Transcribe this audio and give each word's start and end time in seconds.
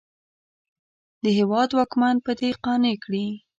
د 1.23 1.25
هېواد 1.37 1.69
واکمن 1.77 2.15
په 2.25 2.31
دې 2.39 2.49
قانع 2.63 2.93
کړي. 3.03 3.27